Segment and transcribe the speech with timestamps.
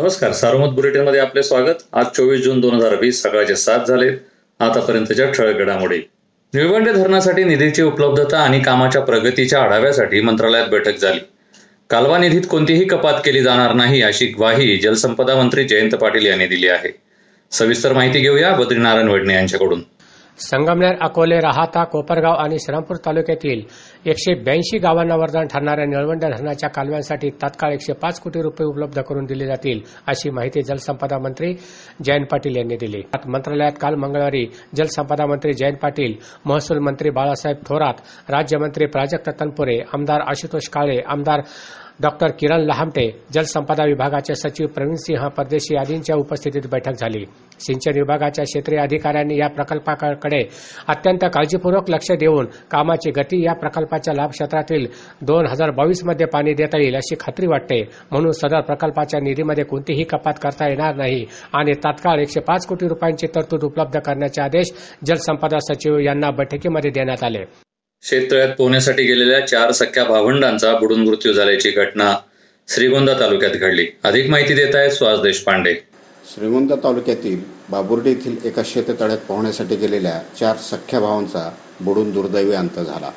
[0.00, 1.74] नमस्कार सारोमत बुलेटिनमध्ये आपले स्वागत.
[1.92, 4.10] आज चोवीस जून दोन हजार वीस सकाळचे सात झाले.
[4.60, 5.98] आतापर्यंतच्या ठळक घडामोडी.
[6.54, 11.20] निळवंडे धरणासाठी निधीची उपलब्धता आणि कामाच्या प्रगतीच्या आढाव्यासाठी मंत्रालयात बैठक झाली.
[11.90, 16.68] कालवा निधीत कोणतीही कपात केली जाणार नाही अशी ग्वाही जलसंपदा मंत्री जयंत पाटील यांनी दिली
[16.68, 16.96] आहे.
[17.50, 19.82] सविस्तर माहिती घेऊया बद्रीनारायण वडणे यांच्याकडून.
[20.38, 23.60] संगमनेर अकोले राहाता कोपरगाव आणि श्रमपूर तालुक्यातील
[24.06, 29.24] एकशे ब्याऐंशी गावांना वरदान ठरणाऱ्या निळवंड धरणाच्या कालव्यांसाठी तात्काळ एकशे पाच कोटी रुपये उपलब्ध करून
[29.28, 31.52] दिले जातील अशी माहिती जलसंपदा मंत्री
[32.04, 33.02] जयंत पाटील यांनी दिली.
[33.26, 34.44] मंत्रालयात काल मंगळवारी
[34.76, 36.14] जलसंपदा मंत्री जयंत पाटील
[36.46, 41.40] महसूल मंत्री बाळासाहेब थोरात राज्यमंत्री प्राजक्त तनपुरे आमदार आशुतोष काळे आमदार
[42.02, 47.24] डॉक्टर किरण लहामटे जलसंपदा विभागाचे सचिव प्रवीण सिंह परदेशी आदींच्या उपस्थितीत बैठक झाली.
[47.60, 50.40] सिंचन विभागाच्या क्षेत्रीय अधिकाऱ्यांनी या प्रकल्पाकडे
[50.88, 54.86] अत्यंत काळजीपूर्वक लक्ष देऊन कामाची गती या प्रकल्प प्रकल्पाच्या लाभ क्षेत्रातील
[55.22, 57.80] दोन हजार बावीसमध्ये पाणी देता येईल अशी खात्री वाटते.
[58.10, 63.26] म्हणून सदर प्रकल्पाच्या निधीमध्ये कोणतीही कपात करता येणार नाही आणि तात्काळ एकशे पाच कोटी रुपयांची
[63.26, 64.72] तरतूद उपलब्ध करण्याचे आदेश
[65.06, 67.44] जलसंपदा सचिव यांना बैठकीमध्ये देण्यात आले.
[68.02, 72.14] शेततळ्यात पोहण्यासाठी गेलेल्या चार सख्या भावंडांचा बुडून मृत्यू झाल्याची घटना
[72.68, 73.86] श्रीगोंदा तालुक्यात घडली.
[74.04, 75.74] अधिक माहिती देत आहेत सुहास देशपांडे.
[76.34, 83.10] श्रीगोंदा तालुक्यातील बाबुर्डी येथील एका शेततळ्यात पोहण्यासाठी गेलेल्या चार सख्या भावांचा बुडून दुर्दैवी अंत झाला.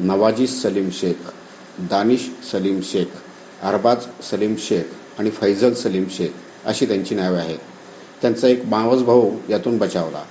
[0.00, 1.30] नवाजी सलीम शेख
[1.90, 2.20] दानिश
[2.52, 3.06] सलीम शेख
[3.62, 7.58] अरबाज सलीम शेख आणि फैजल सलीम शेख अशी त्यांची नावे आहेत.
[8.22, 10.22] त्यांचा एक मावस भाऊ यातून बचावला.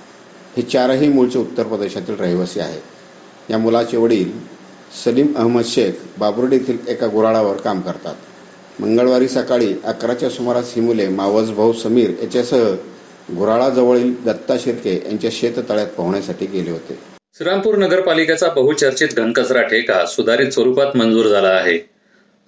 [0.56, 2.80] हे चारही मूळचे उत्तर प्रदेशातील रहिवासी आहेत.
[3.50, 4.32] या मुलाचे वडील
[5.04, 8.14] सलीम अहमद शेख बाबुर्डी येथील एका गुराळावर काम करतात.
[8.80, 12.70] मंगळवारी सकाळी अकराच्या सुमारास ही मुले मावस भाऊ समीर याच्यासह
[13.36, 17.13] गुराळाजवळील दत्ता शिर्के यांच्या शेततळ्यात पोहण्यासाठी गेले होते.
[17.38, 21.78] श्रीरामपूर नगरपालिकेचा बहुचर्चित घनकचरा ठेका सुधारित स्वरूपात मंजूर झाला आहे.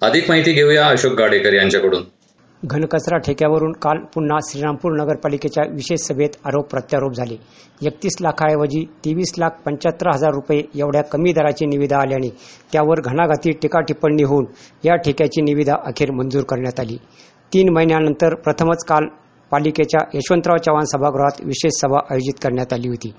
[0.01, 2.03] अधिक माहिती घेऊया अशोक गाडेकर यांच्याकडून.
[2.65, 7.35] घनकचरा ठेक्यावरून काल पुन्हा श्रीरामपूर नगरपालिकेच्या विशेष सभेत आरोप प्रत्यारोप झाले.
[7.85, 12.29] एकतीस लाखाऐवजी तेवीस लाख पंच्याहत्तर हजार रुपये एवढ्या कमी दराची निविदा आल्याने
[12.73, 14.45] त्यावर घणाघाती टीका टिप्पणी होऊन
[14.85, 16.97] या ठेक्याची निविदा अखेर मंजूर करण्यात आली.
[17.53, 19.05] तीन महिन्यानंतर प्रथमच काल
[19.51, 23.13] पालिकेच्या यशवंतराव चव्हाण सभागृहात विशेष सभा आयोजित करण्यात आली होती.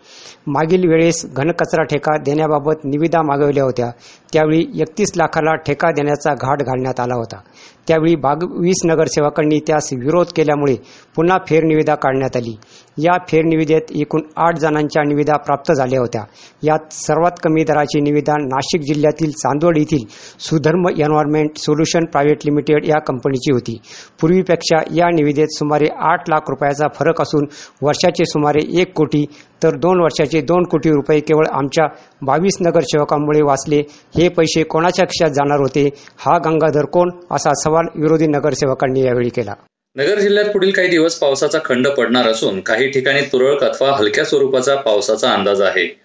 [0.46, 3.90] मागील वेळेस घनकचरा ठेका देण्याबाबत निविदा मागवल्या होत्या.
[4.32, 7.40] त्यावेळी एकतीस लाखाला ठेका देण्याचा घाट घालण्यात आला होता.
[7.88, 10.76] त्यावेळी बावीस नगरसेवकांनी त्यास विरोध केल्यामुळे
[11.16, 12.56] पुन्हा फेरनिविदा काढण्यात आली.
[12.98, 16.22] या फेरनिविदेत एकूण आठ जणांच्या निविदा प्राप्त झाल्या होत्या.
[16.62, 20.06] यात सर्वात कमी दराची निविदा नाशिक जिल्ह्यातील चांदवड येथील
[20.38, 23.78] Sudharm environment solution private limited या कंपनीची होती.
[24.20, 27.46] पूर्वीपेक्षा या निविदेत सुमारे आठ लाख रुपयाचा फरक असून
[27.82, 29.24] वर्षाचे सुमारे एक कोटी
[29.62, 31.86] तर दोन वर्षाचे दोन कोटी रुपये केवळ आमच्या
[32.22, 33.80] बावीस नगरसेवकांमुळे वाचले.
[33.90, 35.88] हे पैसे कोणाच्या खिशात जाणार होते?
[36.18, 37.08] हा गंगाधर कोण?
[37.30, 39.52] असा सवाल विरोधी नगरसेवकांनी यावेळी केला.
[39.96, 44.74] नगर जिल्ह्यात पुढील काही दिवस पावसाचा खंड पडणार असून काही ठिकाणी तुरळक अथवा हलक्या स्वरूपाचा
[44.74, 46.00] पावसाचा अंदाज आहे.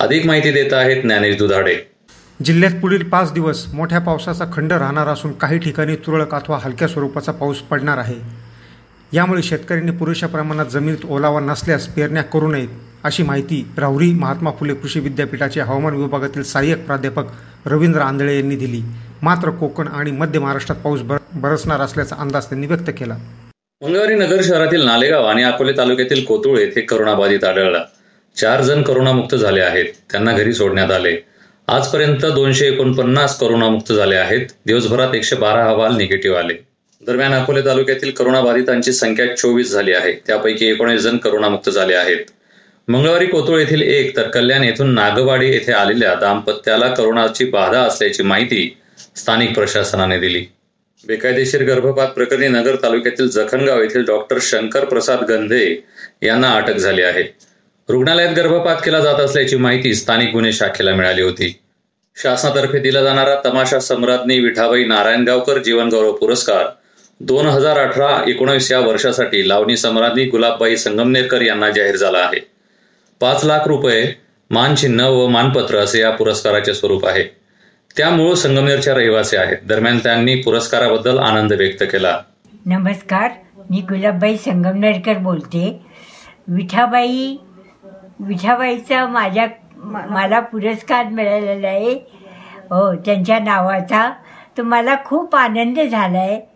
[0.00, 1.74] अधिक माहिती देत आहेत ज्ञानेश दुधाडे.
[2.44, 7.32] जिल्ह्यात पुढील पाच दिवस मोठ्या पावसाचा खंड राहणार असून काही ठिकाणी तुरळक अथवा हलक्या स्वरूपाचा
[7.32, 8.45] पाऊस पडणार आहे.
[9.12, 12.68] यामुळे शेतकऱ्यांनी पुरेशा प्रमाणात जमिनीत ओलावा नसल्यास पेरण्या करू नयेत
[13.04, 17.26] अशी माहिती राहुरी महात्मा फुले कृषी विद्यापीठाचे हवामान विभागातील सहाय्यक प्राध्यापक
[17.66, 18.80] रवींद्र आंधळे यांनी दिली.
[19.22, 21.00] मात्र कोकण आणि मध्य महाराष्ट्रात पाऊस
[21.34, 23.16] बरसणार असल्याचा अंदाज त्यांनी व्यक्त केला.
[23.82, 27.82] मंगळवारी नगर शहरातील नालेगाव आणि अकोले तालुक्यातील कोतुळ येथे करोनाबाधित आढळला.
[28.36, 31.16] चार जण करोनामुक्त झाले आहेत त्यांना घरी सोडण्यात आले.
[31.68, 36.54] आजपर्यंत दोनशे एकोणपन्नास करोनामुक्त झाले आहेत दिवसभरात एकशे बारा अहवाल निगेटिव्ह आले.
[37.06, 40.12] दरम्यान अकोले तालुक्यातील करोनाबाधितांची संख्या चोवीस झाली आहे.
[40.26, 42.18] त्यापैकी एकोणीस जण करोनामुक्त झाले आहेत.
[42.88, 48.76] मंगळवारी कोतुळ येथील एक तर कल्याण येथून नागवाडी येथे आलेल्या दाम्पत्याला करोनाची बाधा असल्याची माहिती
[49.16, 50.44] स्थानिक प्रशासनाने दिली.
[51.06, 55.82] बेकायदेशीर गर्भपात प्रकरणी नगर तालुक्यातील जखणगाव येथील डॉक्टर शंकर प्रसाद गंधे
[56.22, 57.22] यांना अटक झाली आहे.
[57.88, 61.58] रुग्णालयात गर्भपात केला जात असल्याची माहिती स्थानिक गुन्हे शाखेला मिळाली होती.
[62.22, 66.66] शासनातर्फे दिला जाणारा तमाशा सम्राज्ञी विठाबाई नारायणगावकर जीवनगौरव पुरस्कार
[67.20, 72.40] दोन हजार अठरा एकोणीस या वर्षासाठी लावणी सम्राज्ञी गुलाबबाई संगमनेरकर यांना जाहीर झाला आहे.
[73.20, 74.12] पाच लाख रुपये
[74.50, 77.24] मानचिन्ह व मानपत्र असे या पुरस्काराचे स्वरूप आहे.
[77.96, 79.56] त्यामुळं संगमनेरच्या रहिवासी आहेत.
[79.66, 82.20] दरम्यान त्यांनी पुरस्काराबद्दल आनंद व्यक्त केला.
[82.66, 83.30] नमस्कार
[83.70, 85.80] मी गुलाबबाई संगमनेरकर बोलते.
[86.48, 87.36] विठाबाई
[88.20, 89.46] विठाबाईचा माझ्या
[90.10, 91.94] मला पुरस्कार मिळालेला आहे.
[92.70, 94.12] हो त्यांच्या नावाचा.
[94.58, 96.55] तर मला खूप आनंद झाला आहे